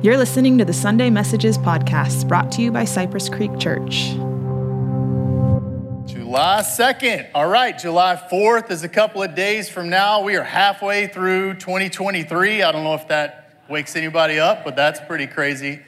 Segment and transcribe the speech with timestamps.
[0.00, 4.10] You're listening to the Sunday Messages podcast brought to you by Cypress Creek Church.
[6.06, 7.30] July 2nd.
[7.34, 10.22] All right, July 4th is a couple of days from now.
[10.22, 12.62] We are halfway through 2023.
[12.62, 15.80] I don't know if that wakes anybody up, but that's pretty crazy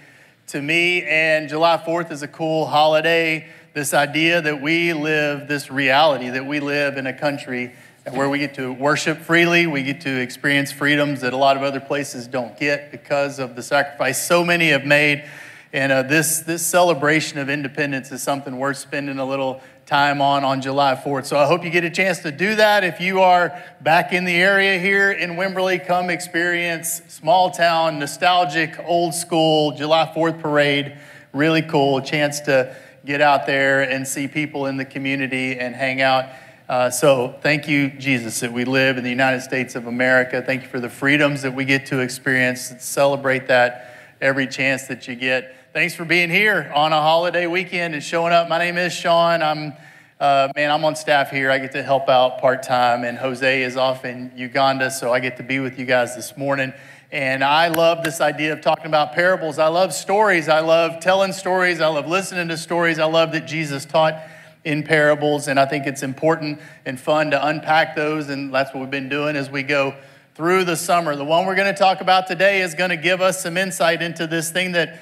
[0.48, 1.04] to me.
[1.04, 3.46] And July 4th is a cool holiday.
[3.74, 7.76] This idea that we live, this reality that we live in a country
[8.12, 11.62] where we get to worship freely, we get to experience freedoms that a lot of
[11.62, 15.24] other places don't get because of the sacrifice so many have made.
[15.72, 20.44] And uh, this, this celebration of independence is something worth spending a little time on
[20.44, 21.26] on July 4th.
[21.26, 22.84] So I hope you get a chance to do that.
[22.84, 28.78] If you are back in the area here in Wimberley, come experience small town, nostalgic,
[28.84, 30.96] old school July 4th parade.
[31.32, 32.00] Really cool.
[32.00, 36.26] Chance to get out there and see people in the community and hang out.
[36.70, 40.40] Uh, so, thank you, Jesus, that we live in the United States of America.
[40.40, 42.72] Thank you for the freedoms that we get to experience.
[42.78, 45.52] Celebrate that every chance that you get.
[45.72, 48.48] Thanks for being here on a holiday weekend and showing up.
[48.48, 49.42] My name is Shawn.
[49.42, 49.72] I'm,
[50.20, 51.50] uh, man, I'm on staff here.
[51.50, 55.18] I get to help out part time, and Jose is off in Uganda, so I
[55.18, 56.72] get to be with you guys this morning.
[57.10, 59.58] And I love this idea of talking about parables.
[59.58, 60.48] I love stories.
[60.48, 61.80] I love telling stories.
[61.80, 63.00] I love listening to stories.
[63.00, 64.22] I love that Jesus taught
[64.64, 68.80] in parables, and I think it's important and fun to unpack those, and that's what
[68.80, 69.94] we've been doing as we go
[70.34, 71.16] through the summer.
[71.16, 74.02] The one we're going to talk about today is going to give us some insight
[74.02, 75.00] into this thing that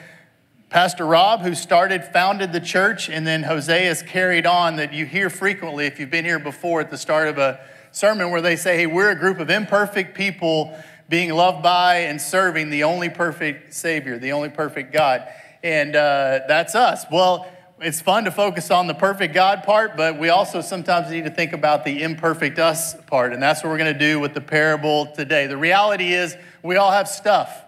[0.70, 5.06] Pastor Rob, who started, founded the church, and then Jose has carried on that you
[5.06, 7.58] hear frequently if you've been here before at the start of a
[7.90, 10.78] sermon where they say, Hey, we're a group of imperfect people
[11.08, 15.26] being loved by and serving the only perfect Savior, the only perfect God.
[15.62, 17.06] And uh, that's us.
[17.10, 17.50] Well,
[17.80, 21.30] it's fun to focus on the perfect God part, but we also sometimes need to
[21.30, 23.32] think about the imperfect us part.
[23.32, 25.46] And that's what we're going to do with the parable today.
[25.46, 27.64] The reality is, we all have stuff,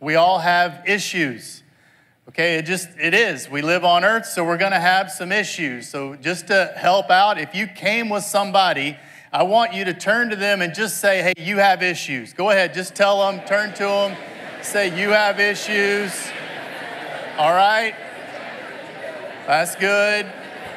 [0.00, 1.62] we all have issues.
[2.28, 3.50] Okay, it just, it is.
[3.50, 5.88] We live on earth, so we're going to have some issues.
[5.88, 8.96] So, just to help out, if you came with somebody,
[9.32, 12.32] I want you to turn to them and just say, hey, you have issues.
[12.32, 14.16] Go ahead, just tell them, turn to them,
[14.62, 16.12] say, you have issues.
[17.38, 17.94] All right?
[19.46, 20.26] That's good.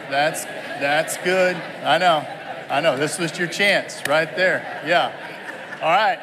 [0.09, 1.56] That's that's good.
[1.84, 2.28] I know.
[2.70, 2.98] I know.
[2.98, 4.84] This was your chance right there.
[4.86, 5.12] Yeah.
[5.81, 6.20] All right.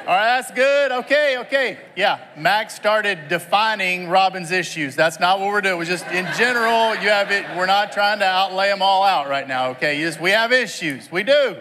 [0.00, 0.92] All right, that's good.
[0.92, 1.78] Okay, okay.
[1.94, 4.96] Yeah, Max started defining Robin's issues.
[4.96, 5.76] That's not what we're doing.
[5.78, 7.44] We're just in general, you have it.
[7.54, 10.00] We're not trying to outlay them all out right now, okay?
[10.00, 11.12] just, we have issues.
[11.12, 11.58] We do.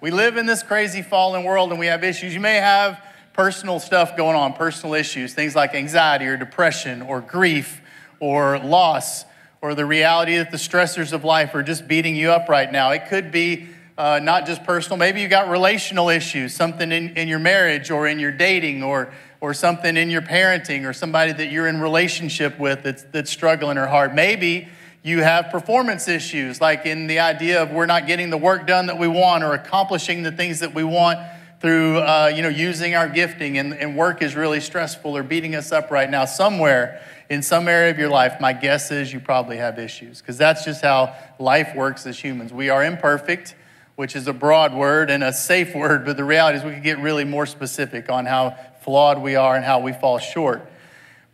[0.00, 2.34] We live in this crazy fallen world and we have issues.
[2.34, 7.22] You may have personal stuff going on, personal issues, things like anxiety or depression or
[7.22, 7.80] grief
[8.20, 9.24] or loss
[9.64, 12.90] or the reality that the stressors of life are just beating you up right now.
[12.90, 13.66] It could be
[13.96, 18.06] uh, not just personal, maybe you got relational issues, something in, in your marriage or
[18.06, 19.10] in your dating or,
[19.40, 23.78] or something in your parenting or somebody that you're in relationship with that's, that's struggling
[23.78, 24.14] or hard.
[24.14, 24.68] Maybe
[25.02, 28.88] you have performance issues, like in the idea of we're not getting the work done
[28.88, 31.18] that we want or accomplishing the things that we want
[31.64, 35.54] through uh, you know using our gifting and, and work is really stressful or beating
[35.54, 39.18] us up right now somewhere in some area of your life, my guess is you
[39.18, 42.52] probably have issues because that's just how life works as humans.
[42.52, 43.54] We are imperfect,
[43.96, 46.82] which is a broad word and a safe word, but the reality is we could
[46.82, 50.70] get really more specific on how flawed we are and how we fall short.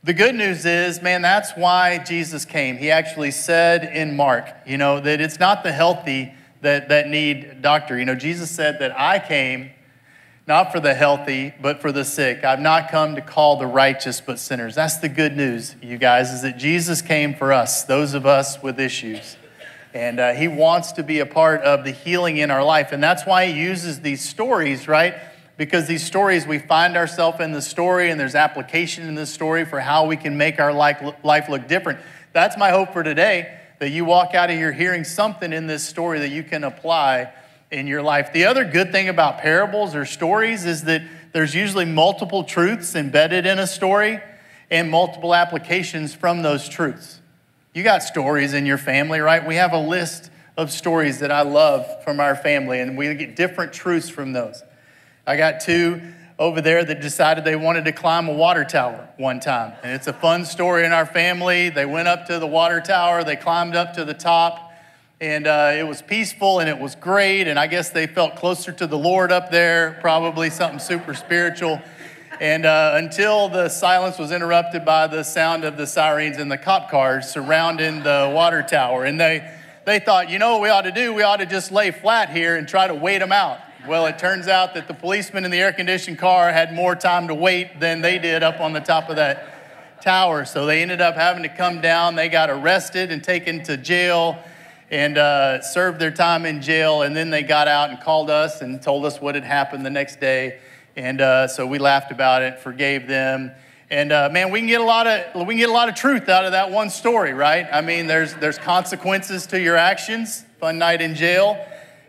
[0.05, 2.77] The good news is, man, that's why Jesus came.
[2.77, 7.63] He actually said in Mark, you know, that it's not the healthy that, that need
[7.63, 7.99] doctor.
[7.99, 9.73] You know, Jesus said that I came
[10.51, 12.43] not for the healthy, but for the sick.
[12.43, 14.75] I've not come to call the righteous, but sinners.
[14.75, 18.61] That's the good news, you guys, is that Jesus came for us, those of us
[18.61, 19.37] with issues.
[19.95, 22.91] And uh, he wants to be a part of the healing in our life.
[22.91, 25.15] And that's why he uses these stories, right?
[25.57, 29.65] Because these stories, we find ourselves in the story, and there's application in the story
[29.65, 32.01] for how we can make our life, life look different.
[32.33, 35.85] That's my hope for today, that you walk out of here hearing something in this
[35.85, 37.33] story that you can apply
[37.71, 38.33] in your life.
[38.33, 43.47] The other good thing about parables or stories is that there's usually multiple truths embedded
[43.47, 44.21] in a story
[44.71, 47.21] and multiple applications from those truths.
[47.73, 49.47] You got stories in your family, right?
[49.47, 53.37] We have a list of stories that I love from our family, and we get
[53.37, 54.63] different truths from those.
[55.27, 56.01] I got two
[56.39, 59.75] over there that decided they wanted to climb a water tower one time.
[59.83, 61.69] And it's a fun story in our family.
[61.69, 64.70] They went up to the water tower, they climbed up to the top,
[65.21, 67.47] and uh, it was peaceful and it was great.
[67.47, 71.81] And I guess they felt closer to the Lord up there, probably something super spiritual.
[72.41, 76.57] And uh, until the silence was interrupted by the sound of the sirens and the
[76.57, 79.05] cop cars surrounding the water tower.
[79.05, 79.47] And they,
[79.85, 81.13] they thought, you know what we ought to do?
[81.13, 83.59] We ought to just lay flat here and try to wait them out.
[83.87, 87.29] Well, it turns out that the policeman in the air conditioned car had more time
[87.29, 90.47] to wait than they did up on the top of that tower.
[90.47, 92.15] So they ended up having to come down.
[92.15, 94.43] They got arrested and taken to jail
[94.91, 97.03] and uh, served their time in jail.
[97.03, 99.91] And then they got out and called us and told us what had happened the
[99.91, 100.59] next day.
[100.97, 103.53] And uh, so we laughed about it, forgave them.
[103.89, 105.95] And uh, man, we can get a lot of we can get a lot of
[105.95, 107.67] truth out of that one story, right?
[107.73, 110.45] I mean, there's there's consequences to your actions.
[110.61, 111.59] Fun night in jail.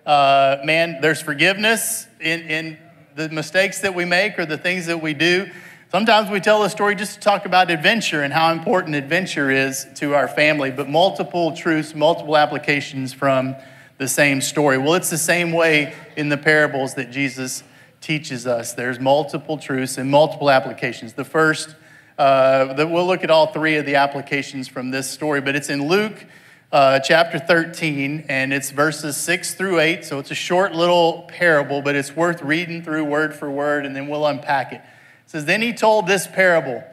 [0.05, 2.77] Uh, man, there's forgiveness in, in
[3.15, 5.49] the mistakes that we make or the things that we do.
[5.91, 9.85] Sometimes we tell a story just to talk about adventure and how important adventure is
[9.95, 13.57] to our family, but multiple truths, multiple applications from
[13.97, 14.77] the same story.
[14.77, 17.61] Well, it's the same way in the parables that Jesus
[17.99, 18.71] teaches us.
[18.71, 21.11] There's multiple truths and multiple applications.
[21.11, 21.75] The first,
[22.17, 25.69] uh, that we'll look at all three of the applications from this story, but it's
[25.69, 26.25] in Luke
[26.71, 30.05] uh, chapter 13, and it's verses 6 through 8.
[30.05, 33.93] So it's a short little parable, but it's worth reading through word for word, and
[33.93, 34.81] then we'll unpack it
[35.31, 36.83] says, Then he told this parable.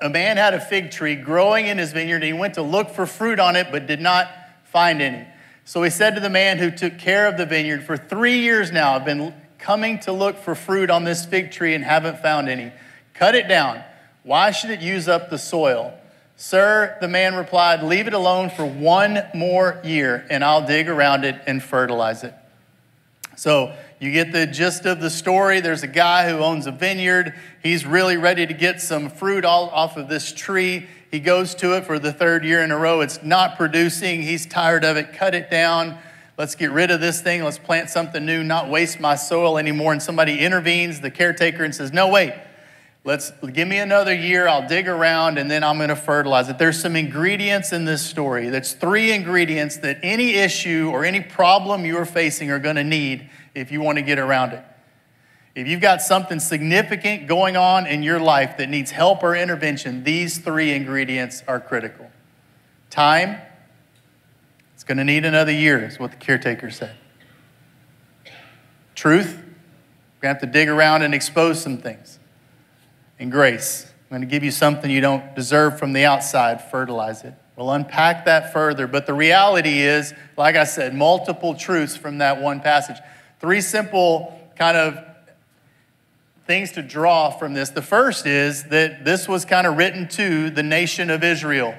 [0.00, 2.90] A man had a fig tree growing in his vineyard, and he went to look
[2.90, 4.28] for fruit on it, but did not
[4.64, 5.24] find any.
[5.64, 8.72] So he said to the man who took care of the vineyard, For three years
[8.72, 12.48] now I've been coming to look for fruit on this fig tree and haven't found
[12.48, 12.72] any.
[13.14, 13.84] Cut it down.
[14.24, 15.96] Why should it use up the soil?
[16.34, 21.24] Sir, the man replied, Leave it alone for one more year, and I'll dig around
[21.24, 22.34] it and fertilize it.
[23.36, 25.60] So you get the gist of the story.
[25.60, 27.34] There's a guy who owns a vineyard.
[27.62, 30.86] He's really ready to get some fruit all off of this tree.
[31.10, 33.02] He goes to it for the third year in a row.
[33.02, 34.22] It's not producing.
[34.22, 35.12] He's tired of it.
[35.12, 35.98] Cut it down.
[36.38, 37.44] Let's get rid of this thing.
[37.44, 39.92] Let's plant something new, not waste my soil anymore.
[39.92, 42.32] And somebody intervenes, the caretaker, and says, No, wait.
[43.02, 44.46] Let's give me another year.
[44.46, 46.58] I'll dig around and then I'm going to fertilize it.
[46.58, 48.50] There's some ingredients in this story.
[48.50, 53.28] That's three ingredients that any issue or any problem you're facing are going to need
[53.54, 54.64] if you want to get around it.
[55.54, 60.04] If you've got something significant going on in your life that needs help or intervention,
[60.04, 62.08] these three ingredients are critical.
[62.88, 63.40] Time,
[64.74, 66.94] it's going to need another year, is what the caretaker said.
[68.94, 72.18] Truth, we're going to have to dig around and expose some things.
[73.18, 77.22] And grace, I'm going to give you something you don't deserve from the outside, fertilize
[77.22, 77.34] it.
[77.56, 82.40] We'll unpack that further, but the reality is, like I said, multiple truths from that
[82.40, 82.96] one passage.
[83.40, 84.98] Three simple kind of
[86.46, 87.70] things to draw from this.
[87.70, 91.74] The first is that this was kind of written to the nation of Israel.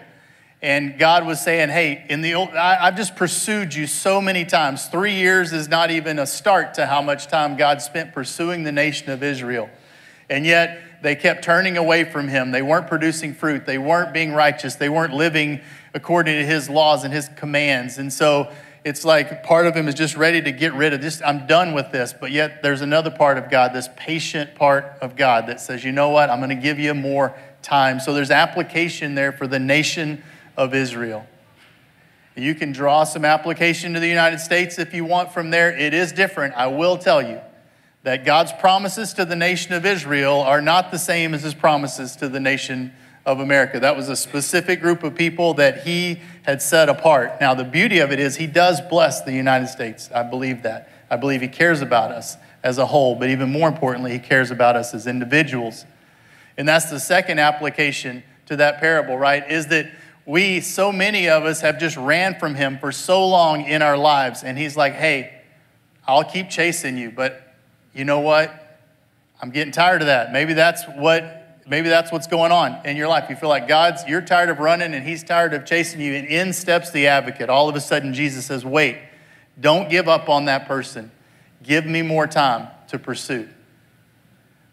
[0.63, 4.45] And God was saying, Hey, in the old, I, have just pursued you so many
[4.45, 4.85] times.
[4.85, 8.71] Three years is not even a start to how much time God spent pursuing the
[8.71, 9.69] nation of Israel.
[10.29, 12.51] And yet they kept turning away from him.
[12.51, 13.65] They weren't producing fruit.
[13.65, 14.75] They weren't being righteous.
[14.75, 15.61] They weren't living
[15.93, 17.97] according to his laws and his commands.
[17.97, 18.51] And so
[18.83, 21.21] it's like part of him is just ready to get rid of this.
[21.23, 22.13] I'm done with this.
[22.13, 25.91] But yet there's another part of God, this patient part of God that says, you
[25.91, 26.29] know what?
[26.29, 27.99] I'm going to give you more time.
[27.99, 30.23] So there's application there for the nation
[30.57, 31.27] of Israel.
[32.35, 35.77] You can draw some application to the United States if you want from there.
[35.77, 36.55] It is different.
[36.55, 37.39] I will tell you
[38.03, 42.15] that God's promises to the nation of Israel are not the same as his promises
[42.15, 42.93] to the nation
[43.25, 43.79] of America.
[43.79, 47.39] That was a specific group of people that he had set apart.
[47.39, 50.09] Now, the beauty of it is he does bless the United States.
[50.13, 50.89] I believe that.
[51.09, 54.50] I believe he cares about us as a whole, but even more importantly, he cares
[54.50, 55.85] about us as individuals.
[56.57, 59.50] And that's the second application to that parable, right?
[59.50, 59.91] Is that
[60.25, 63.98] we, so many of us, have just ran from him for so long in our
[63.98, 64.43] lives.
[64.43, 65.41] And he's like, hey,
[66.07, 67.55] I'll keep chasing you, but
[67.93, 68.79] you know what?
[69.41, 70.31] I'm getting tired of that.
[70.31, 71.40] Maybe that's what
[71.71, 73.29] Maybe that's what's going on in your life.
[73.29, 76.27] You feel like God's, you're tired of running and He's tired of chasing you, and
[76.27, 77.49] in steps the advocate.
[77.49, 78.97] All of a sudden, Jesus says, Wait,
[79.57, 81.11] don't give up on that person.
[81.63, 83.47] Give me more time to pursue.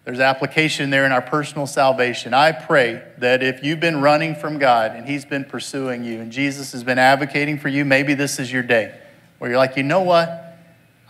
[0.07, 2.35] There's application there in our personal salvation.
[2.35, 6.33] I pray that if you've been running from God and He's been pursuing you and
[6.33, 8.93] Jesus has been advocating for you, maybe this is your day
[9.39, 10.59] where you're like, you know what?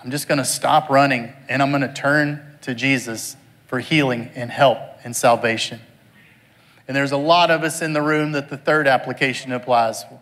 [0.04, 4.30] I'm just going to stop running and I'm going to turn to Jesus for healing
[4.34, 5.80] and help and salvation.
[6.86, 10.20] And there's a lot of us in the room that the third application applies for.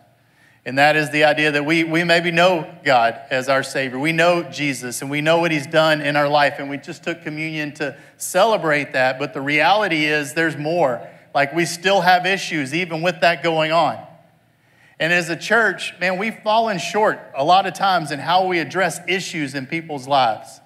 [0.65, 4.01] And that is the idea that we, we maybe know God as our Savior.
[4.01, 6.55] We know Jesus and we know what He's done in our life.
[6.59, 9.21] And we just took communion to celebrate that.
[9.21, 11.07] But the reality is there's more.
[11.33, 14.05] Like we still have issues even with that going on.
[14.99, 18.59] And as a church, man, we've fallen short a lot of times in how we
[18.59, 20.61] address issues in people's lives.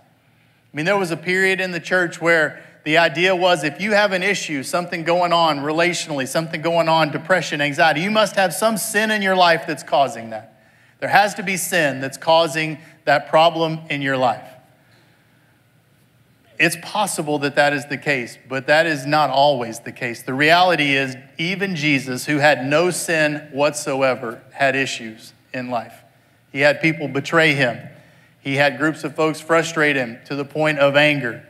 [0.72, 3.92] I mean, there was a period in the church where the idea was if you
[3.92, 8.54] have an issue, something going on relationally, something going on, depression, anxiety, you must have
[8.54, 10.56] some sin in your life that's causing that.
[11.00, 14.46] There has to be sin that's causing that problem in your life.
[16.58, 20.22] It's possible that that is the case, but that is not always the case.
[20.22, 25.94] The reality is, even Jesus, who had no sin whatsoever, had issues in life.
[26.52, 27.78] He had people betray him,
[28.42, 31.46] he had groups of folks frustrate him to the point of anger.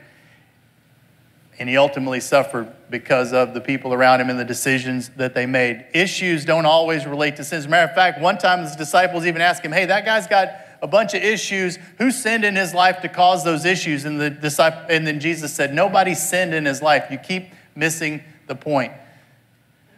[1.61, 5.45] And he ultimately suffered because of the people around him and the decisions that they
[5.45, 5.85] made.
[5.93, 7.59] Issues don't always relate to sin.
[7.59, 10.27] As a matter of fact, one time his disciples even asked him, Hey, that guy's
[10.27, 10.49] got
[10.81, 11.79] a bunch of issues.
[11.99, 14.07] Who sinned in his life to cause those issues?
[14.07, 17.11] And, the disciple, and then Jesus said, Nobody sinned in his life.
[17.11, 18.95] You keep missing the point.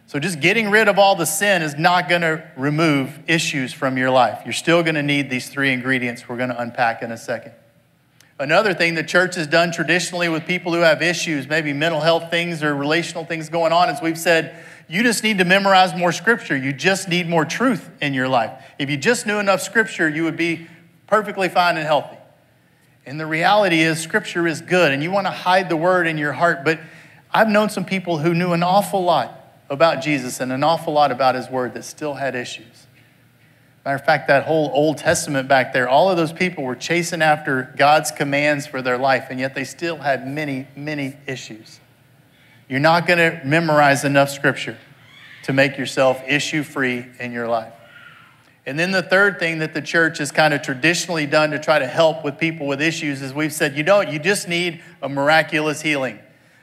[0.09, 3.97] So just getting rid of all the sin is not going to remove issues from
[3.97, 4.43] your life.
[4.45, 7.53] You're still going to need these three ingredients we're going to unpack in a second.
[8.43, 12.29] Another thing the church has done traditionally with people who have issues, maybe mental health
[12.29, 14.57] things or relational things going on, is we've said,
[14.89, 16.57] you just need to memorize more scripture.
[16.57, 18.51] You just need more truth in your life.
[18.81, 20.67] If you just knew enough scripture, you would be
[21.07, 22.17] perfectly fine and healthy.
[23.07, 26.19] And the reality is, scripture is good, and you want to hide the word in
[26.19, 26.65] your heart.
[26.65, 26.81] But
[27.33, 31.13] I've known some people who knew an awful lot about Jesus and an awful lot
[31.13, 32.89] about his word that still had issues.
[33.85, 37.21] Matter of fact, that whole Old Testament back there, all of those people were chasing
[37.21, 41.81] after God's commands for their life, and yet they still had many, many issues.
[42.69, 44.79] You're not going to memorize enough scripture
[45.43, 47.73] to make yourself issue free in your life.
[48.65, 51.81] And then the third thing that the church has kind of traditionally done to try
[51.81, 55.09] to help with people with issues is we've said, you don't, you just need a
[55.09, 56.21] miraculous healing,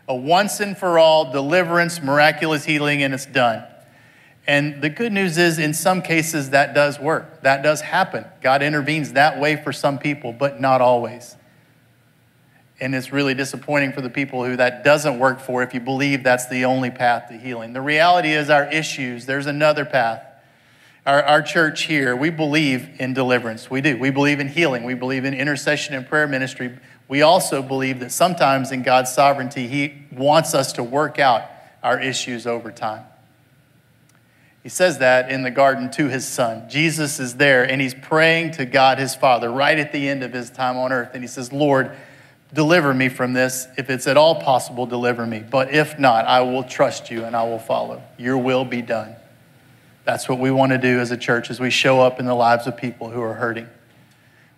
[0.07, 3.65] a once and for all deliverance, miraculous healing, and it's done.
[4.49, 7.43] And the good news is, in some cases, that does work.
[7.43, 8.25] That does happen.
[8.41, 11.37] God intervenes that way for some people, but not always.
[12.79, 16.23] And it's really disappointing for the people who that doesn't work for if you believe
[16.23, 17.73] that's the only path to healing.
[17.73, 20.25] The reality is, our issues, there's another path.
[21.05, 23.69] Our, our church here, we believe in deliverance.
[23.69, 23.99] We do.
[23.99, 24.83] We believe in healing.
[24.83, 26.75] We believe in intercession and prayer ministry.
[27.07, 31.43] We also believe that sometimes in God's sovereignty, He wants us to work out
[31.83, 33.05] our issues over time.
[34.63, 36.69] He says that in the garden to his son.
[36.69, 40.33] Jesus is there and he's praying to God his Father right at the end of
[40.33, 41.11] his time on earth.
[41.13, 41.95] And he says, Lord,
[42.53, 43.67] deliver me from this.
[43.77, 45.39] If it's at all possible, deliver me.
[45.39, 48.03] But if not, I will trust you and I will follow.
[48.17, 49.15] Your will be done.
[50.03, 52.33] That's what we want to do as a church as we show up in the
[52.33, 53.69] lives of people who are hurting.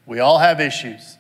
[0.06, 1.18] We all have issues.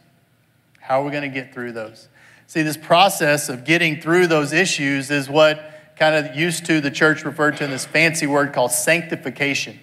[0.79, 2.07] How are we going to get through those?
[2.47, 5.63] See, this process of getting through those issues is what
[5.95, 9.79] kind of used to the church referred to in this fancy word called sanctification,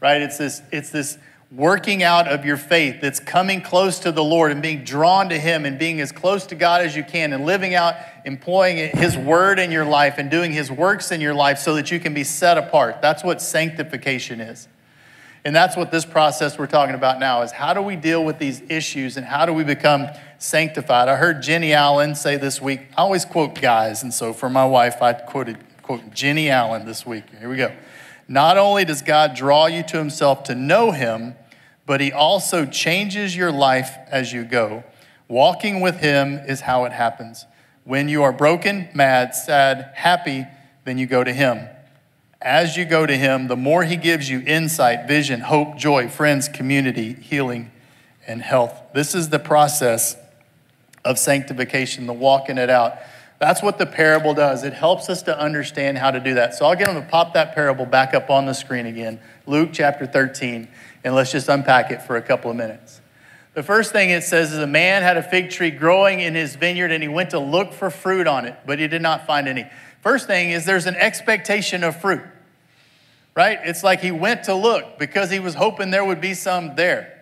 [0.00, 0.20] right?
[0.20, 1.18] It's this, it's this
[1.52, 5.38] working out of your faith that's coming close to the Lord and being drawn to
[5.38, 9.16] Him and being as close to God as you can and living out, employing His
[9.16, 12.14] word in your life and doing His works in your life so that you can
[12.14, 13.00] be set apart.
[13.00, 14.68] That's what sanctification is.
[15.46, 18.40] And that's what this process we're talking about now is how do we deal with
[18.40, 21.08] these issues and how do we become sanctified?
[21.08, 24.66] I heard Jennie Allen say this week, I always quote guys, and so for my
[24.66, 27.26] wife, I quoted quote Jennie Allen this week.
[27.38, 27.72] Here we go.
[28.26, 31.36] Not only does God draw you to himself to know him,
[31.86, 34.82] but he also changes your life as you go.
[35.28, 37.46] Walking with him is how it happens.
[37.84, 40.44] When you are broken, mad, sad, happy,
[40.84, 41.68] then you go to him.
[42.46, 46.48] As you go to Him, the more He gives you insight, vision, hope, joy, friends,
[46.48, 47.72] community, healing,
[48.24, 48.80] and health.
[48.94, 50.16] This is the process
[51.04, 52.98] of sanctification, the walking it out.
[53.40, 54.62] That's what the parable does.
[54.62, 56.54] It helps us to understand how to do that.
[56.54, 59.18] So I'll get them to pop that parable back up on the screen again.
[59.48, 60.68] Luke chapter 13,
[61.02, 63.00] and let's just unpack it for a couple of minutes.
[63.54, 66.54] The first thing it says is a man had a fig tree growing in his
[66.54, 69.48] vineyard and he went to look for fruit on it, but he did not find
[69.48, 69.68] any.
[70.00, 72.22] First thing is there's an expectation of fruit,
[73.36, 73.58] right?
[73.64, 77.12] It's like he went to look because he was hoping there would be some there.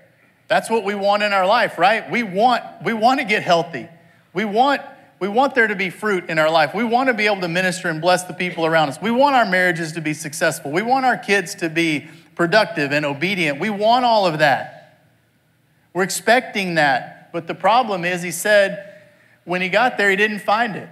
[0.46, 2.08] That's what we want in our life, right?
[2.08, 3.88] We want, we want to get healthy.
[4.32, 4.80] We want,
[5.18, 6.72] we want there to be fruit in our life.
[6.72, 8.98] We want to be able to minister and bless the people around us.
[9.02, 10.70] We want our marriages to be successful.
[10.70, 12.06] We want our kids to be
[12.36, 13.58] productive and obedient.
[13.58, 15.00] We want all of that.
[15.92, 17.32] We're expecting that.
[17.32, 19.02] But the problem is, he said,
[19.44, 20.88] when he got there, he didn't find it.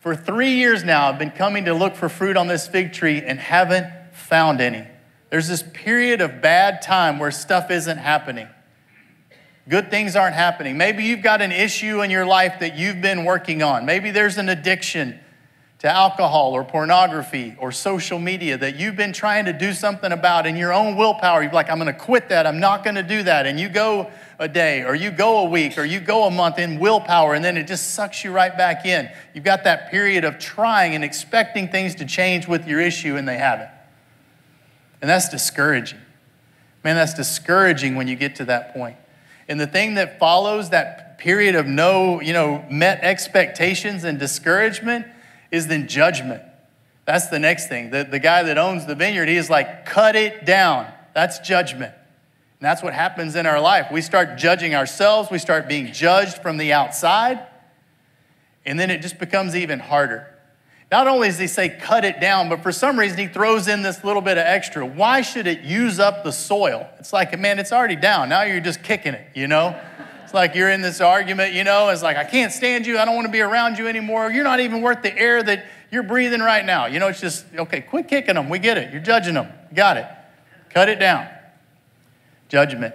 [0.00, 3.22] For three years now, I've been coming to look for fruit on this fig tree
[3.24, 3.86] and haven't
[4.32, 4.82] found any.
[5.28, 8.48] There's this period of bad time where stuff isn't happening.
[9.68, 10.78] Good things aren't happening.
[10.78, 13.84] Maybe you've got an issue in your life that you've been working on.
[13.84, 15.20] Maybe there's an addiction
[15.80, 20.46] to alcohol or pornography or social media that you've been trying to do something about
[20.46, 21.42] in your own willpower.
[21.42, 22.46] You're like, I'm going to quit that.
[22.46, 23.44] I'm not going to do that.
[23.44, 26.58] And you go a day or you go a week or you go a month
[26.58, 29.10] in willpower and then it just sucks you right back in.
[29.34, 33.28] You've got that period of trying and expecting things to change with your issue and
[33.28, 33.68] they haven't.
[35.02, 35.98] And that's discouraging.
[36.84, 38.96] Man, that's discouraging when you get to that point.
[39.48, 45.06] And the thing that follows that period of no, you know, met expectations and discouragement
[45.50, 46.42] is then judgment.
[47.04, 47.90] That's the next thing.
[47.90, 50.86] The, the guy that owns the vineyard, he is like, cut it down.
[51.14, 51.92] That's judgment.
[51.92, 53.90] And that's what happens in our life.
[53.90, 57.44] We start judging ourselves, we start being judged from the outside,
[58.64, 60.31] and then it just becomes even harder.
[60.92, 63.80] Not only does he say cut it down, but for some reason he throws in
[63.80, 64.84] this little bit of extra.
[64.84, 66.86] Why should it use up the soil?
[66.98, 68.28] It's like, man, it's already down.
[68.28, 69.74] Now you're just kicking it, you know?
[70.22, 71.88] It's like you're in this argument, you know?
[71.88, 72.98] It's like, I can't stand you.
[72.98, 74.30] I don't want to be around you anymore.
[74.30, 76.84] You're not even worth the air that you're breathing right now.
[76.84, 78.50] You know, it's just, okay, quit kicking them.
[78.50, 78.92] We get it.
[78.92, 79.48] You're judging them.
[79.72, 80.06] got it.
[80.68, 81.26] Cut it down.
[82.50, 82.94] Judgment.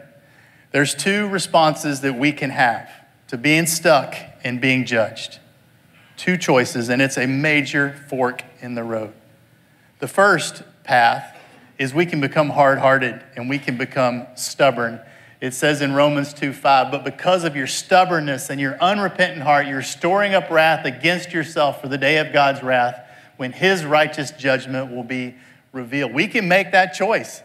[0.70, 2.92] There's two responses that we can have
[3.30, 4.14] to being stuck
[4.44, 5.40] and being judged
[6.18, 9.14] two choices, and it's a major fork in the road.
[10.00, 11.36] The first path
[11.78, 15.00] is we can become hard hearted and we can become stubborn.
[15.40, 19.68] It says in Romans 2 5, but because of your stubbornness and your unrepentant heart,
[19.68, 23.00] you're storing up wrath against yourself for the day of God's wrath
[23.38, 25.36] when his righteous judgment will be
[25.72, 26.14] revealed.
[26.14, 27.44] We can make that choice.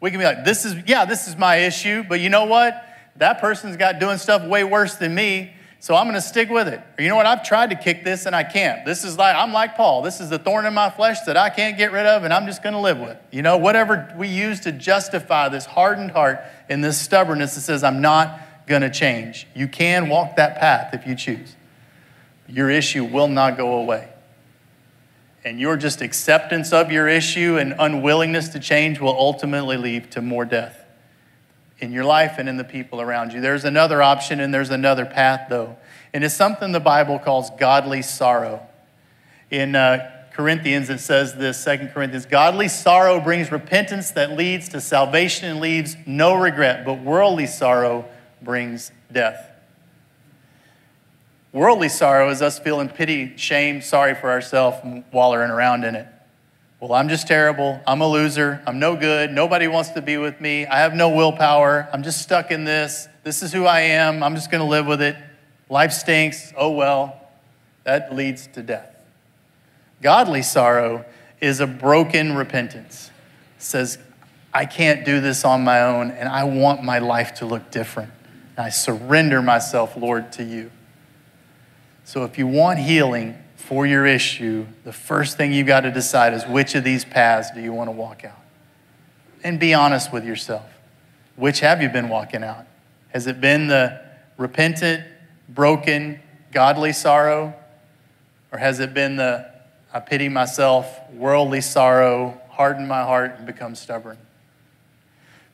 [0.00, 2.84] We can be like, this is, yeah, this is my issue, but you know what?
[3.16, 5.52] That person's got doing stuff way worse than me.
[5.82, 6.80] So I'm going to stick with it.
[6.96, 7.26] Or you know what?
[7.26, 8.86] I've tried to kick this and I can't.
[8.86, 10.02] This is like, I'm like Paul.
[10.02, 12.46] This is the thorn in my flesh that I can't get rid of and I'm
[12.46, 13.18] just going to live with.
[13.32, 17.82] You know, whatever we use to justify this hardened heart and this stubbornness that says,
[17.82, 19.48] I'm not going to change.
[19.56, 21.56] You can walk that path if you choose.
[22.46, 24.08] Your issue will not go away.
[25.44, 30.22] And your just acceptance of your issue and unwillingness to change will ultimately lead to
[30.22, 30.81] more death
[31.82, 33.40] in your life and in the people around you.
[33.40, 35.76] There's another option and there's another path, though.
[36.14, 38.66] And it's something the Bible calls godly sorrow.
[39.50, 44.80] In uh, Corinthians, it says this, Second Corinthians Godly sorrow brings repentance that leads to
[44.80, 48.04] salvation and leaves no regret, but worldly sorrow
[48.40, 49.50] brings death.
[51.52, 54.78] Worldly sorrow is us feeling pity, shame, sorry for ourselves,
[55.12, 56.06] wallowing around in it.
[56.82, 57.80] Well, I'm just terrible.
[57.86, 58.60] I'm a loser.
[58.66, 59.30] I'm no good.
[59.30, 60.66] Nobody wants to be with me.
[60.66, 61.88] I have no willpower.
[61.92, 63.06] I'm just stuck in this.
[63.22, 64.20] This is who I am.
[64.24, 65.14] I'm just going to live with it.
[65.68, 66.52] Life stinks.
[66.56, 67.20] Oh, well.
[67.84, 68.96] That leads to death.
[70.02, 71.04] Godly sorrow
[71.40, 73.12] is a broken repentance.
[73.58, 73.98] It says,
[74.52, 78.10] I can't do this on my own, and I want my life to look different.
[78.56, 80.72] And I surrender myself, Lord, to you.
[82.02, 86.34] So if you want healing, for your issue, the first thing you've got to decide
[86.34, 88.40] is which of these paths do you want to walk out?
[89.44, 90.66] And be honest with yourself.
[91.36, 92.66] Which have you been walking out?
[93.10, 94.00] Has it been the
[94.36, 95.04] repentant,
[95.48, 96.18] broken,
[96.52, 97.54] godly sorrow?
[98.50, 99.50] Or has it been the
[99.94, 104.18] I pity myself, worldly sorrow, harden my heart, and become stubborn?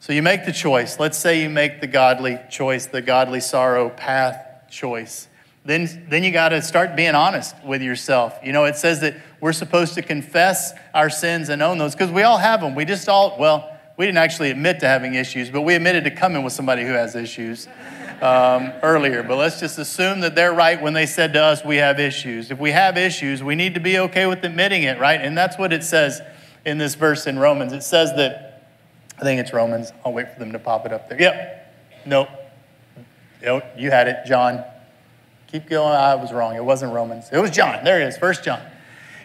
[0.01, 0.99] So you make the choice.
[0.99, 5.29] Let's say you make the godly choice, the godly sorrow path choice
[5.69, 8.39] then, then you got to start being honest with yourself.
[8.43, 12.11] You know, it says that we're supposed to confess our sins and own those because
[12.11, 12.75] we all have them.
[12.75, 16.11] We just all, well, we didn't actually admit to having issues, but we admitted to
[16.11, 17.69] coming with somebody who has issues
[18.23, 19.23] um, earlier.
[19.23, 22.51] But let's just assume that they're right when they said to us, we have issues.
[22.51, 25.21] If we have issues, we need to be okay with admitting it, right?
[25.21, 26.23] And that's what it says
[26.65, 27.75] in this verse in Romans.
[27.75, 28.65] It says that,
[29.19, 29.93] I think it's Romans.
[30.03, 31.21] I'll wait for them to pop it up there.
[31.21, 31.75] Yep.
[32.07, 32.29] Nope.
[33.43, 33.65] Nope.
[33.77, 34.65] You had it, John.
[35.49, 35.95] Keep going.
[35.95, 36.57] I was wrong.
[36.57, 37.31] It wasn't Romans.
[37.33, 37.83] It was John.
[37.83, 38.61] There it is, First John.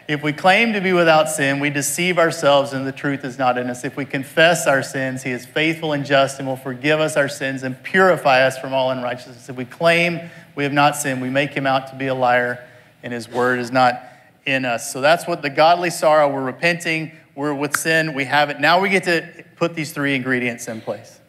[0.08, 3.58] If we claim to be without sin, we deceive ourselves and the truth is not
[3.58, 3.86] in us.
[3.86, 7.30] If we confess our sins, he is faithful and just and will forgive us our
[7.30, 9.48] sins and purify us from all unrighteousness.
[9.48, 12.68] If we claim we have not sinned, we make him out to be a liar
[13.02, 14.02] and his word is not
[14.46, 14.92] in us.
[14.92, 18.60] So that's what the godly sorrow, we're repenting, we're with sin, we have it.
[18.60, 21.22] Now we get to put these three ingredients in place.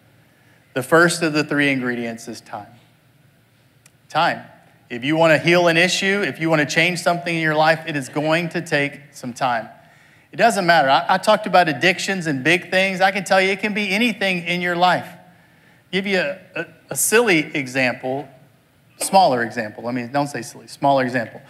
[0.73, 2.67] The first of the three ingredients is time.
[4.09, 4.45] Time.
[4.91, 7.55] If you want to heal an issue, if you want to change something in your
[7.55, 9.69] life, it is going to take some time.
[10.31, 10.91] It doesn't matter.
[10.91, 13.01] I, I talked about addictions and big things.
[13.01, 15.09] I can tell you it can be anything in your life.
[15.91, 18.29] Give you a, a, a silly example,
[18.99, 19.87] smaller example.
[19.87, 21.41] I mean, don't say silly, smaller example.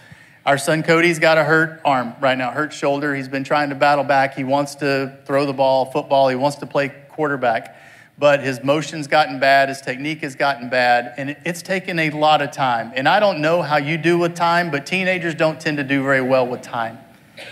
[0.45, 3.15] Our son Cody's got a hurt arm right now, hurt shoulder.
[3.15, 4.35] He's been trying to battle back.
[4.35, 6.29] He wants to throw the ball, football.
[6.29, 7.75] He wants to play quarterback
[8.17, 12.41] but his motion's gotten bad, his technique has gotten bad, and it's taken a lot
[12.41, 12.91] of time.
[12.95, 16.01] And I don't know how you do with time, but teenagers don't tend to do
[16.01, 16.97] very well with time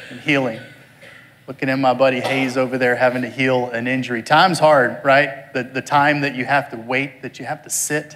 [0.10, 0.62] and healing.
[1.46, 4.24] Looking at my buddy Hayes over there having to heal an injury.
[4.24, 5.54] Time's hard, right?
[5.54, 8.16] The, the time that you have to wait, that you have to sit.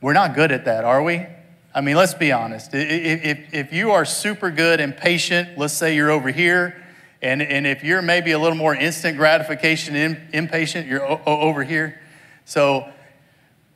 [0.00, 1.26] We're not good at that, are we?
[1.74, 2.72] I mean, let's be honest.
[2.72, 6.80] If, if, if you are super good and patient, let's say you're over here,
[7.22, 11.64] and, and if you're maybe a little more instant gratification in, impatient, you're o- over
[11.64, 12.00] here.
[12.44, 12.88] So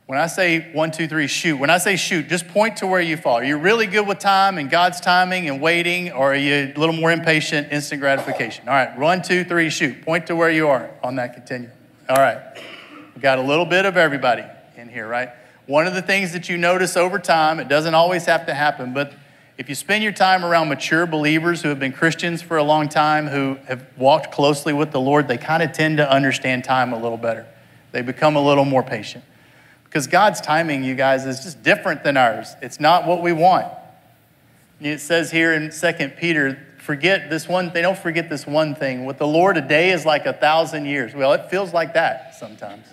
[0.05, 2.99] When I say one, two, three, shoot, when I say shoot, just point to where
[3.01, 3.37] you fall.
[3.37, 6.79] Are you really good with time and God's timing and waiting, or are you a
[6.79, 8.67] little more impatient, instant gratification?
[8.67, 10.01] All right, one, two, three, shoot.
[10.03, 11.71] Point to where you are on that continuum.
[12.09, 12.37] All right,
[13.15, 14.43] we got a little bit of everybody
[14.75, 15.29] in here, right?
[15.67, 18.93] One of the things that you notice over time, it doesn't always have to happen,
[18.93, 19.13] but
[19.57, 22.89] if you spend your time around mature believers who have been Christians for a long
[22.89, 26.91] time, who have walked closely with the Lord, they kind of tend to understand time
[26.91, 27.45] a little better.
[27.91, 29.23] They become a little more patient.
[29.83, 32.55] Because God's timing, you guys, is just different than ours.
[32.63, 33.71] It's not what we want.
[34.81, 39.05] It says here in 2 Peter, forget this one, they don't forget this one thing.
[39.05, 41.13] With the Lord, a day is like a thousand years.
[41.13, 42.87] Well, it feels like that sometimes.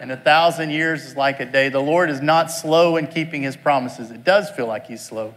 [0.00, 1.68] And a thousand years is like a day.
[1.68, 4.10] The Lord is not slow in keeping his promises.
[4.10, 5.34] It does feel like he's slow.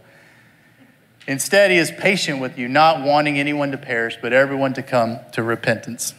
[1.26, 5.18] Instead, he is patient with you, not wanting anyone to perish, but everyone to come
[5.32, 6.14] to repentance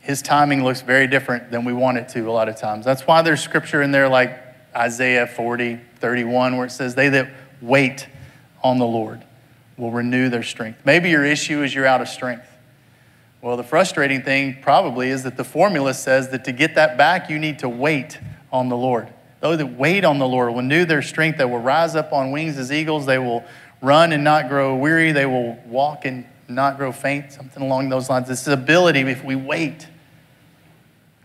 [0.00, 2.84] his timing looks very different than we want it to a lot of times.
[2.84, 4.38] That's why there's scripture in there like
[4.74, 8.08] Isaiah 40, 31, where it says, They that wait
[8.62, 9.24] on the Lord
[9.76, 10.80] will renew their strength.
[10.84, 12.46] Maybe your issue is you're out of strength.
[13.42, 17.30] Well, the frustrating thing probably is that the formula says that to get that back,
[17.30, 18.18] you need to wait
[18.52, 19.12] on the Lord.
[19.40, 21.38] Those that wait on the Lord will renew their strength.
[21.38, 23.06] They will rise up on wings as eagles.
[23.06, 23.44] They will
[23.80, 25.12] run and not grow weary.
[25.12, 28.28] They will walk and not grow faint, something along those lines.
[28.28, 29.86] This ability, if we wait,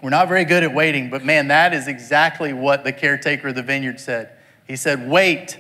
[0.02, 3.56] we're not very good at waiting, but man, that is exactly what the caretaker of
[3.56, 4.30] the vineyard said.
[4.68, 5.58] He said, Wait,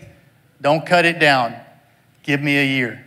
[0.61, 1.55] don't cut it down.
[2.23, 3.05] Give me a year.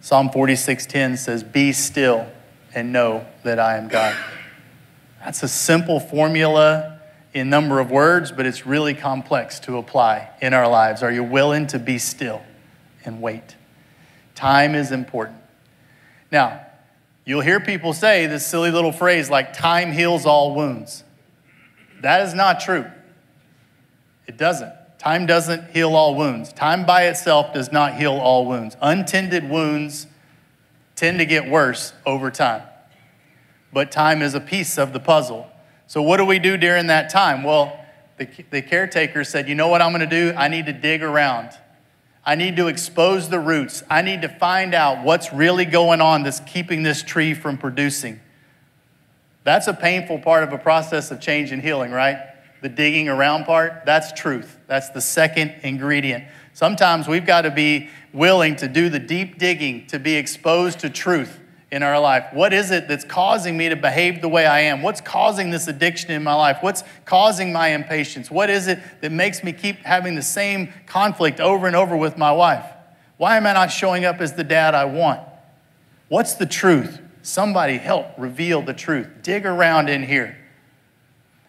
[0.00, 2.26] Psalm 46:10 says, Be still
[2.74, 4.16] and know that I am God.
[5.24, 6.97] That's a simple formula
[7.38, 11.02] in number of words, but it's really complex to apply in our lives.
[11.02, 12.42] Are you willing to be still
[13.04, 13.56] and wait?
[14.34, 15.38] Time is important.
[16.30, 16.66] Now,
[17.24, 21.04] you'll hear people say this silly little phrase like, time heals all wounds.
[22.02, 22.86] That is not true.
[24.26, 24.72] It doesn't.
[24.98, 26.52] Time doesn't heal all wounds.
[26.52, 28.76] Time by itself does not heal all wounds.
[28.80, 30.06] Untended wounds
[30.96, 32.62] tend to get worse over time.
[33.72, 35.48] But time is a piece of the puzzle.
[35.88, 37.42] So, what do we do during that time?
[37.42, 37.82] Well,
[38.18, 40.36] the, the caretaker said, You know what I'm going to do?
[40.36, 41.50] I need to dig around.
[42.26, 43.82] I need to expose the roots.
[43.88, 48.20] I need to find out what's really going on that's keeping this tree from producing.
[49.44, 52.18] That's a painful part of a process of change and healing, right?
[52.60, 54.58] The digging around part, that's truth.
[54.66, 56.24] That's the second ingredient.
[56.52, 60.90] Sometimes we've got to be willing to do the deep digging to be exposed to
[60.90, 62.26] truth in our life?
[62.32, 64.82] What is it that's causing me to behave the way I am?
[64.82, 66.58] What's causing this addiction in my life?
[66.60, 68.30] What's causing my impatience?
[68.30, 72.16] What is it that makes me keep having the same conflict over and over with
[72.16, 72.64] my wife?
[73.18, 75.20] Why am I not showing up as the dad I want?
[76.08, 77.00] What's the truth?
[77.22, 79.08] Somebody help reveal the truth.
[79.22, 80.38] Dig around in here.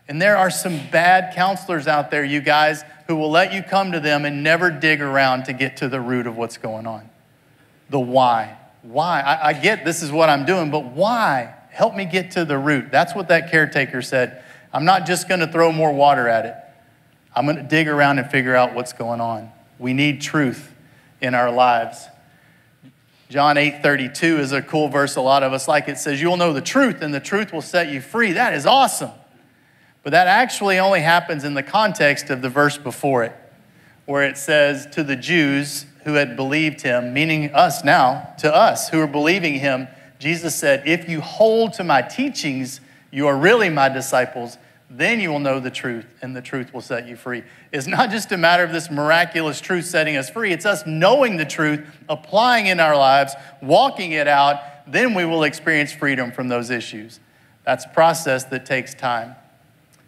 [0.09, 3.91] And there are some bad counselors out there, you guys, who will let you come
[3.91, 7.09] to them and never dig around to get to the root of what's going on.
[7.89, 8.57] The why.
[8.81, 9.21] Why?
[9.21, 11.53] I, I get this is what I'm doing, but why?
[11.69, 12.91] Help me get to the root.
[12.91, 14.43] That's what that caretaker said.
[14.73, 16.55] I'm not just going to throw more water at it.
[17.35, 19.51] I'm going to dig around and figure out what's going on.
[19.77, 20.73] We need truth
[21.21, 22.05] in our lives.
[23.29, 25.87] John 8 32 is a cool verse a lot of us like.
[25.87, 28.33] It says, You'll know the truth, and the truth will set you free.
[28.33, 29.11] That is awesome.
[30.01, 33.35] But that actually only happens in the context of the verse before it,
[34.05, 38.89] where it says, To the Jews, who had believed him, meaning us now, to us
[38.89, 43.69] who are believing him, Jesus said, If you hold to my teachings, you are really
[43.69, 44.57] my disciples.
[44.89, 47.43] Then you will know the truth, and the truth will set you free.
[47.71, 51.37] It's not just a matter of this miraculous truth setting us free, it's us knowing
[51.37, 54.61] the truth, applying in our lives, walking it out.
[54.91, 57.19] Then we will experience freedom from those issues.
[57.65, 59.35] That's a process that takes time.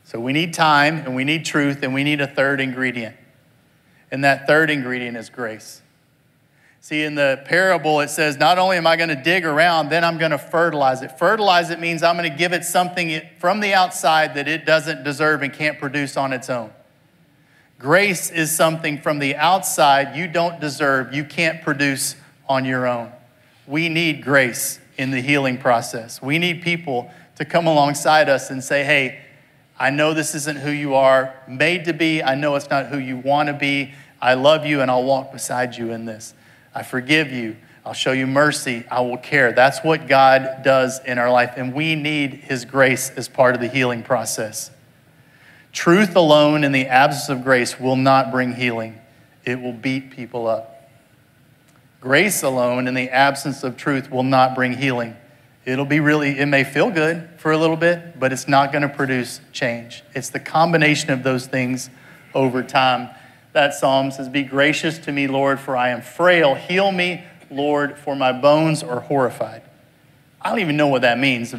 [0.03, 3.15] So we need time, and we need truth, and we need a third ingredient.
[4.09, 5.80] And that third ingredient is grace.
[6.83, 10.03] See, in the parable, it says, not only am I going to dig around, then
[10.03, 11.17] I'm going to fertilize it.
[11.19, 15.03] Fertilize it means I'm going to give it something from the outside that it doesn't
[15.03, 16.71] deserve and can't produce on its own.
[17.77, 22.15] Grace is something from the outside you don't deserve, you can't produce
[22.49, 23.11] on your own.
[23.67, 26.19] We need grace in the healing process.
[26.19, 29.21] We need people to come alongside us and say, hey,
[29.79, 32.23] I know this isn't who you are made to be.
[32.23, 33.93] I know it's not who you want to be.
[34.19, 36.33] I love you and I'll walk beside you in this.
[36.73, 37.57] I forgive you.
[37.85, 38.85] I'll show you mercy.
[38.89, 39.51] I will care.
[39.53, 43.61] That's what God does in our life, and we need His grace as part of
[43.61, 44.71] the healing process.
[45.73, 48.99] Truth alone in the absence of grace will not bring healing,
[49.45, 50.89] it will beat people up.
[51.99, 55.15] Grace alone in the absence of truth will not bring healing,
[55.63, 58.81] It'll be really, it may feel good for a little bit, but it's not going
[58.81, 60.03] to produce change.
[60.15, 61.91] It's the combination of those things
[62.33, 63.09] over time.
[63.53, 66.55] That psalm says, Be gracious to me, Lord, for I am frail.
[66.55, 69.63] Heal me, Lord, for my bones are horrified.
[70.41, 71.53] I don't even know what that means,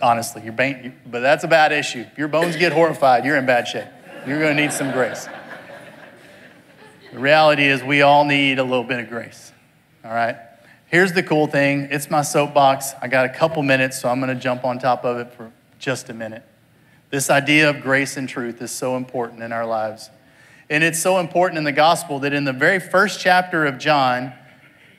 [0.00, 0.48] honestly.
[0.50, 2.00] But that's a bad issue.
[2.00, 3.88] If your bones get horrified, you're in bad shape.
[4.26, 5.26] You're going to need some grace.
[7.12, 9.52] The reality is, we all need a little bit of grace.
[10.04, 10.36] All right?
[10.86, 12.92] Here's the cool thing it's my soapbox.
[13.00, 15.50] I got a couple minutes, so I'm going to jump on top of it for
[15.78, 16.44] just a minute.
[17.10, 20.10] This idea of grace and truth is so important in our lives.
[20.70, 24.32] And it's so important in the gospel that in the very first chapter of John,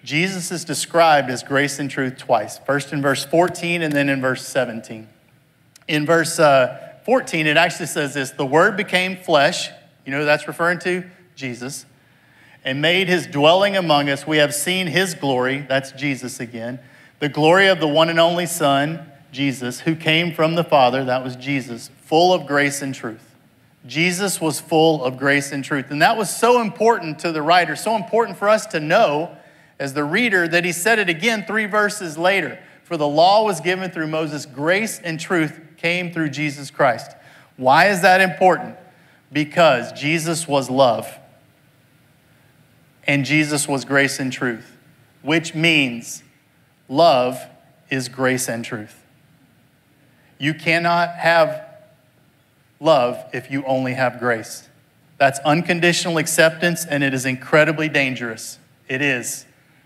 [0.04, 2.58] Jesus is described as grace and truth twice.
[2.58, 5.08] First in verse 14 and then in verse 17.
[5.88, 9.70] In verse uh, 14, it actually says this The Word became flesh.
[10.06, 11.04] You know that's referring to?
[11.36, 11.86] Jesus
[12.64, 14.28] and made his dwelling among us.
[14.28, 16.80] We have seen his glory, that's Jesus again,
[17.20, 21.24] the glory of the one and only Son, Jesus, who came from the Father, that
[21.24, 23.29] was Jesus, full of grace and truth.
[23.86, 25.90] Jesus was full of grace and truth.
[25.90, 29.36] And that was so important to the writer, so important for us to know
[29.80, 32.60] as the reader that he said it again three verses later.
[32.84, 37.12] For the law was given through Moses, grace and truth came through Jesus Christ.
[37.56, 38.76] Why is that important?
[39.32, 41.08] Because Jesus was love
[43.06, 44.78] and Jesus was grace and truth,
[45.22, 46.24] which means
[46.88, 47.40] love
[47.90, 49.04] is grace and truth.
[50.38, 51.69] You cannot have
[52.80, 54.68] love if you only have grace.
[55.18, 58.58] That's unconditional acceptance, and it is incredibly dangerous.
[58.88, 59.46] It is.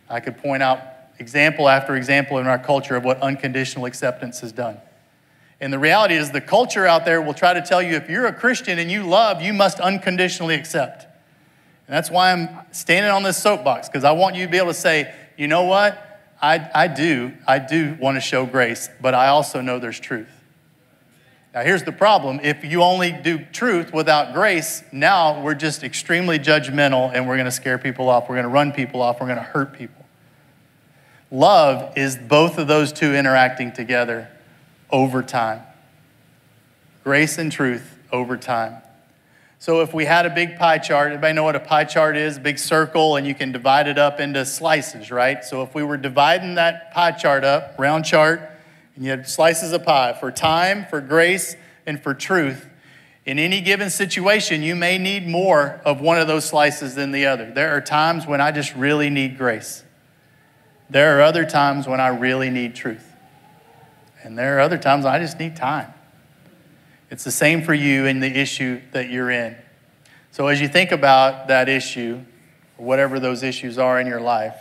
[0.09, 0.79] I could point out
[1.19, 4.77] example after example in our culture of what unconditional acceptance has done.
[5.59, 8.25] And the reality is, the culture out there will try to tell you if you're
[8.25, 11.03] a Christian and you love, you must unconditionally accept.
[11.87, 14.67] And that's why I'm standing on this soapbox, because I want you to be able
[14.67, 16.21] to say, you know what?
[16.41, 20.32] I, I do, I do want to show grace, but I also know there's truth.
[21.53, 22.39] Now, here's the problem.
[22.41, 27.45] If you only do truth without grace, now we're just extremely judgmental and we're going
[27.45, 28.27] to scare people off.
[28.27, 29.21] We're going to run people off.
[29.21, 30.03] We're going to hurt people.
[31.29, 34.29] Love is both of those two interacting together
[34.89, 35.61] over time.
[37.03, 38.77] Grace and truth over time.
[39.59, 42.39] So if we had a big pie chart, everybody know what a pie chart is?
[42.39, 45.43] Big circle, and you can divide it up into slices, right?
[45.43, 48.41] So if we were dividing that pie chart up, round chart,
[48.95, 52.69] and you had slices of pie for time, for grace, and for truth,
[53.25, 57.25] in any given situation, you may need more of one of those slices than the
[57.25, 57.51] other.
[57.51, 59.83] There are times when I just really need grace.
[60.89, 63.09] There are other times when I really need truth.
[64.23, 65.93] And there are other times I just need time.
[67.09, 69.55] It's the same for you in the issue that you're in.
[70.31, 72.21] So, as you think about that issue,
[72.77, 74.57] whatever those issues are in your life,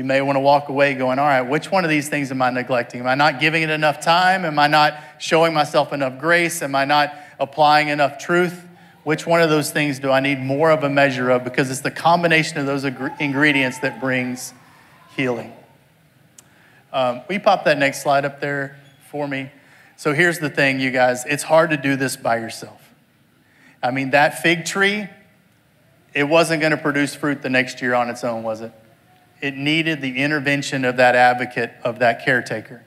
[0.00, 2.40] you may want to walk away going, All right, which one of these things am
[2.40, 3.00] I neglecting?
[3.00, 4.46] Am I not giving it enough time?
[4.46, 6.62] Am I not showing myself enough grace?
[6.62, 8.66] Am I not applying enough truth?
[9.04, 11.44] Which one of those things do I need more of a measure of?
[11.44, 12.82] Because it's the combination of those
[13.20, 14.54] ingredients that brings
[15.18, 15.52] healing.
[16.94, 18.78] Um, you pop that next slide up there
[19.10, 19.50] for me?
[19.98, 22.80] So here's the thing, you guys it's hard to do this by yourself.
[23.82, 25.10] I mean, that fig tree,
[26.14, 28.72] it wasn't going to produce fruit the next year on its own, was it?
[29.40, 32.82] It needed the intervention of that advocate, of that caretaker.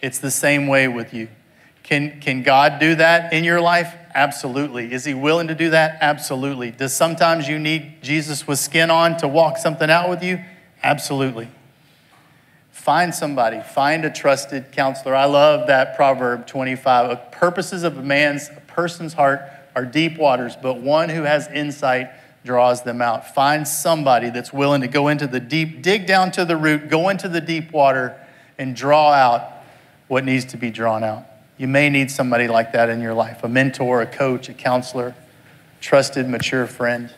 [0.00, 1.28] It's the same way with you.
[1.82, 3.94] Can, can God do that in your life?
[4.14, 4.92] Absolutely.
[4.92, 5.98] Is He willing to do that?
[6.00, 6.70] Absolutely.
[6.70, 10.42] Does sometimes you need Jesus with skin on to walk something out with you?
[10.82, 11.48] Absolutely.
[12.70, 15.14] Find somebody, find a trusted counselor.
[15.14, 17.10] I love that proverb 25.
[17.10, 19.42] The purposes of a man's a person's heart
[19.76, 22.10] are deep waters, but one who has insight
[22.44, 23.34] draws them out.
[23.34, 27.08] Find somebody that's willing to go into the deep, dig down to the root, go
[27.08, 28.18] into the deep water,
[28.58, 29.50] and draw out
[30.08, 31.24] what needs to be drawn out.
[31.56, 35.14] You may need somebody like that in your life a mentor, a coach, a counselor,
[35.80, 37.12] trusted, mature friend.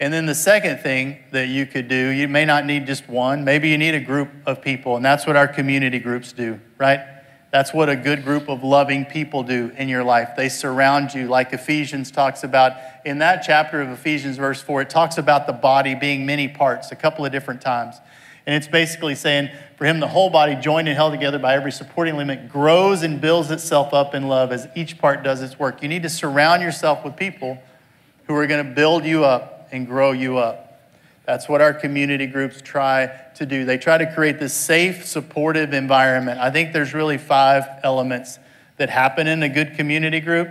[0.00, 3.44] And then the second thing that you could do, you may not need just one,
[3.44, 7.00] maybe you need a group of people, and that's what our community groups do, right?
[7.52, 10.30] That's what a good group of loving people do in your life.
[10.36, 12.72] They surround you, like Ephesians talks about.
[13.04, 16.90] In that chapter of Ephesians, verse 4, it talks about the body being many parts
[16.90, 17.96] a couple of different times.
[18.46, 21.72] And it's basically saying, for him, the whole body, joined and held together by every
[21.72, 25.82] supporting ligament, grows and builds itself up in love as each part does its work.
[25.82, 27.58] You need to surround yourself with people
[28.26, 30.64] who are going to build you up and grow you up.
[31.26, 33.64] That's what our community groups try to do.
[33.64, 36.38] They try to create this safe, supportive environment.
[36.38, 38.38] I think there's really five elements
[38.76, 40.48] that happen in a good community group.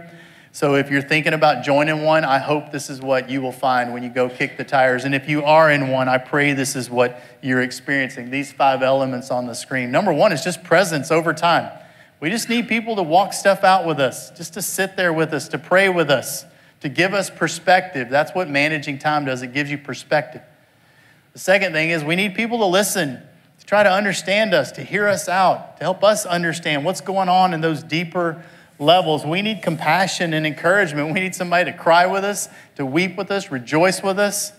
[0.53, 3.91] So if you're thinking about joining one, I hope this is what you will find
[3.91, 5.03] when you go kick the tires.
[5.03, 8.29] And if you are in one, I pray this is what you're experiencing.
[8.29, 9.89] These five elements on the screen.
[9.89, 11.71] Number one is just presence over time.
[12.19, 15.33] We just need people to walk stuff out with us, just to sit there with
[15.33, 16.45] us, to pray with us,
[16.81, 18.11] to give us perspective.
[18.11, 20.43] That's what managing time does, it gives you perspective.
[21.33, 23.19] The second thing is we need people to listen,
[23.57, 27.27] to try to understand us, to hear us out, to help us understand what's going
[27.27, 28.43] on in those deeper
[28.84, 29.26] levels.
[29.26, 31.13] We need compassion and encouragement.
[31.13, 34.52] We need somebody to cry with us, to weep with us, rejoice with us,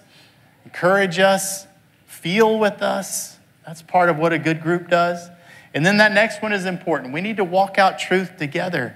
[0.64, 1.66] encourage us,
[2.06, 3.38] feel with us.
[3.66, 5.28] That's part of what a good group does.
[5.74, 7.12] And then that next one is important.
[7.12, 8.94] We need to walk out truth together.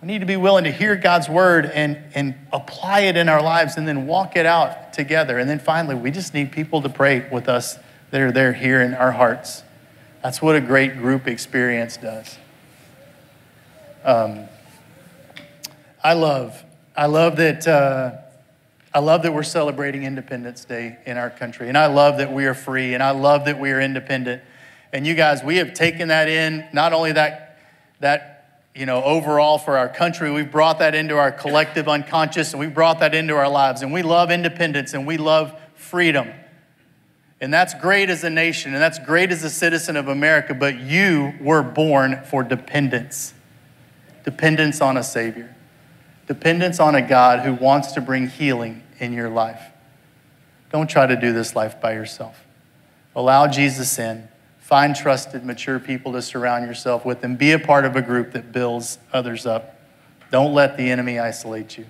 [0.00, 3.40] We need to be willing to hear God's word and, and apply it in our
[3.40, 5.38] lives and then walk it out together.
[5.38, 7.78] And then finally, we just need people to pray with us
[8.10, 9.62] that are there here in our hearts.
[10.22, 12.36] That's what a great group experience does.
[14.04, 14.48] Um,
[16.02, 16.60] I love,
[16.96, 18.16] I love that, uh,
[18.92, 22.46] I love that we're celebrating Independence Day in our country, and I love that we
[22.46, 24.42] are free, and I love that we are independent.
[24.92, 27.58] And you guys, we have taken that in, not only that,
[28.00, 32.58] that you know, overall for our country, we've brought that into our collective unconscious, and
[32.58, 36.28] we brought that into our lives, and we love independence, and we love freedom.
[37.40, 40.80] And that's great as a nation, and that's great as a citizen of America, but
[40.80, 43.34] you were born for dependence
[44.24, 45.54] dependence on a Savior,
[46.26, 49.62] dependence on a God who wants to bring healing in your life.
[50.70, 52.46] Don't try to do this life by yourself.
[53.14, 54.28] Allow Jesus in.
[54.58, 58.32] Find trusted, mature people to surround yourself with and be a part of a group
[58.32, 59.78] that builds others up.
[60.30, 61.84] Don't let the enemy isolate you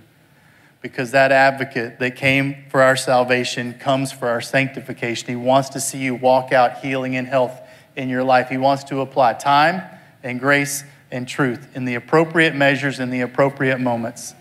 [0.80, 5.28] because that advocate that came for our salvation comes for our sanctification.
[5.28, 7.56] He wants to see you walk out healing and health
[7.94, 8.48] in your life.
[8.48, 9.82] He wants to apply time
[10.24, 10.82] and grace
[11.12, 14.34] and truth in the appropriate measures in the appropriate moments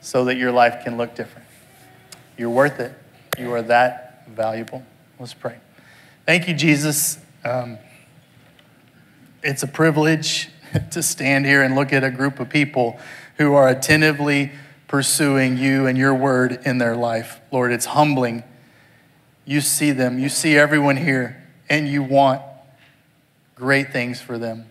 [0.00, 1.46] so that your life can look different.
[2.36, 2.92] You're worth it.
[3.38, 4.82] You are that valuable.
[5.18, 5.56] Let's pray.
[6.26, 7.18] Thank you, Jesus.
[7.44, 7.78] Um,
[9.42, 10.50] it's a privilege
[10.90, 12.98] to stand here and look at a group of people
[13.38, 14.52] who are attentively
[14.88, 17.40] pursuing you and your word in their life.
[17.52, 18.44] Lord, it's humbling.
[19.44, 22.42] You see them, you see everyone here, and you want
[23.54, 24.66] great things for them.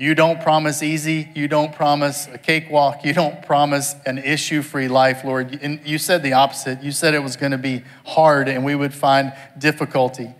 [0.00, 1.28] You don't promise easy.
[1.34, 3.04] You don't promise a cakewalk.
[3.04, 5.58] You don't promise an issue free life, Lord.
[5.60, 6.82] And you said the opposite.
[6.82, 10.34] You said it was going to be hard and we would find difficulty.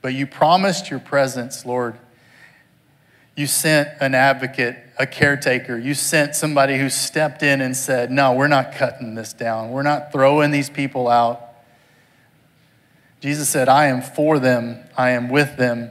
[0.00, 1.98] But you promised your presence, Lord.
[3.34, 5.76] You sent an advocate, a caretaker.
[5.76, 9.72] You sent somebody who stepped in and said, No, we're not cutting this down.
[9.72, 11.42] We're not throwing these people out.
[13.20, 15.90] Jesus said, I am for them, I am with them,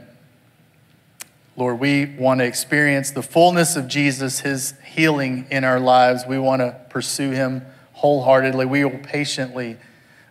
[1.60, 6.24] Lord, we want to experience the fullness of Jesus, his healing in our lives.
[6.26, 8.64] We want to pursue him wholeheartedly.
[8.64, 9.76] We will patiently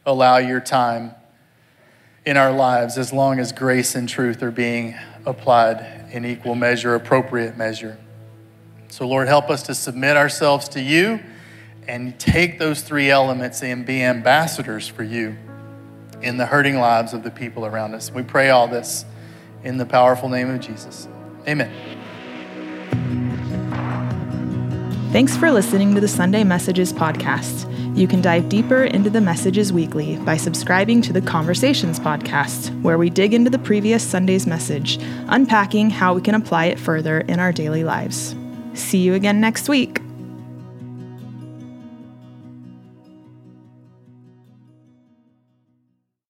[0.07, 1.11] allow your time
[2.25, 6.95] in our lives as long as grace and truth are being applied in equal measure,
[6.95, 7.99] appropriate measure.
[8.87, 11.19] So, Lord, help us to submit ourselves to you
[11.87, 15.37] and take those three elements and be ambassadors for you
[16.23, 18.11] in the hurting lives of the people around us.
[18.11, 19.05] We pray all this
[19.63, 21.07] in the powerful name of Jesus.
[21.47, 21.71] Amen.
[25.11, 27.65] Thanks for listening to the Sunday Messages podcast.
[27.97, 32.97] You can dive deeper into the messages weekly by subscribing to the Conversations podcast, where
[32.97, 37.39] we dig into the previous Sunday's message, unpacking how we can apply it further in
[37.39, 38.35] our daily lives.
[38.75, 39.99] See you again next week.